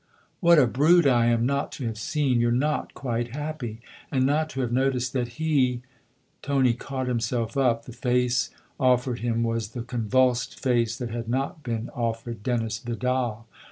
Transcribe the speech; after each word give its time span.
"What 0.39 0.57
a 0.57 0.65
brute 0.65 1.05
I 1.05 1.27
am 1.27 1.45
not 1.45 1.71
to 1.73 1.85
have 1.85 1.99
seen 1.99 2.39
you're 2.41 2.51
not 2.51 2.95
quite 2.95 3.35
happy, 3.35 3.81
and 4.11 4.25
not 4.25 4.49
to 4.49 4.61
have 4.61 4.71
noticed 4.71 5.13
that 5.13 5.33
he!" 5.37 5.83
Tony 6.41 6.73
caught 6.73 7.05
himself 7.05 7.55
up; 7.55 7.85
the 7.85 7.91
face 7.93 8.49
offered 8.79 9.19
him 9.19 9.43
was 9.43 9.73
the 9.73 9.83
convulsed 9.83 10.59
face 10.59 10.97
that 10.97 11.11
had 11.11 11.29
not 11.29 11.61
been 11.61 11.91
offered 11.93 12.41
Dennis 12.41 12.79
Vidal. 12.79 13.45